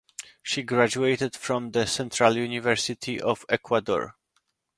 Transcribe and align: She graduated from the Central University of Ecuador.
She 0.41 0.63
graduated 0.63 1.35
from 1.35 1.69
the 1.73 1.85
Central 1.85 2.35
University 2.35 3.21
of 3.21 3.45
Ecuador. 3.49 4.15